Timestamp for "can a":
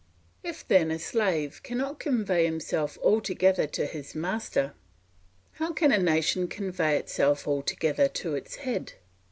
5.73-5.99